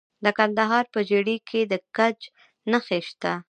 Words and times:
د 0.23 0.25
کندهار 0.37 0.85
په 0.93 0.99
ژیړۍ 1.09 1.37
کې 1.49 1.61
د 1.71 1.73
ګچ 1.97 2.19
نښې 2.71 2.99
شته. 3.07 3.31